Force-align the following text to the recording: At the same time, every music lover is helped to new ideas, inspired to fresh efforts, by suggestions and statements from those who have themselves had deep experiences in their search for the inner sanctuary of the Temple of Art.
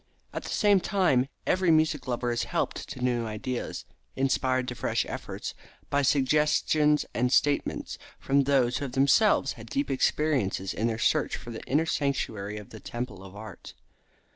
At 0.33 0.41
the 0.41 0.49
same 0.49 0.79
time, 0.79 1.27
every 1.45 1.69
music 1.69 2.07
lover 2.07 2.31
is 2.31 2.45
helped 2.45 2.89
to 2.89 3.03
new 3.03 3.27
ideas, 3.27 3.85
inspired 4.15 4.67
to 4.69 4.73
fresh 4.73 5.05
efforts, 5.05 5.53
by 5.91 6.01
suggestions 6.01 7.05
and 7.13 7.31
statements 7.31 7.99
from 8.17 8.45
those 8.45 8.77
who 8.77 8.85
have 8.85 8.93
themselves 8.93 9.51
had 9.53 9.67
deep 9.69 9.91
experiences 9.91 10.73
in 10.73 10.87
their 10.87 10.97
search 10.97 11.35
for 11.37 11.51
the 11.51 11.63
inner 11.65 11.85
sanctuary 11.85 12.57
of 12.57 12.71
the 12.71 12.79
Temple 12.79 13.23
of 13.23 13.35
Art. 13.35 13.75